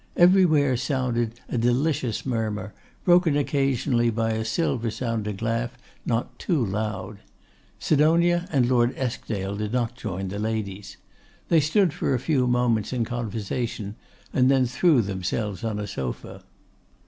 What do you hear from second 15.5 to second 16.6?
on a sofa.